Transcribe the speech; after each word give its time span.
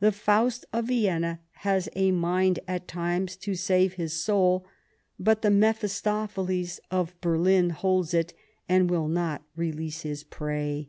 The 0.00 0.10
Faust 0.10 0.64
of 0.72 0.86
Vienna 0.86 1.38
has 1.56 1.86
a 1.94 2.10
mind 2.10 2.60
at 2.66 2.88
times 2.88 3.36
to 3.36 3.54
save 3.54 3.92
his 3.92 4.14
soul, 4.14 4.64
but 5.18 5.42
the 5.42 5.50
Mephistopheles 5.50 6.80
of 6.90 7.14
Berlin 7.20 7.68
holds 7.68 8.14
it 8.14 8.32
and 8.70 8.88
will 8.88 9.08
not 9.08 9.42
release 9.54 10.00
his 10.00 10.24
prey. 10.24 10.88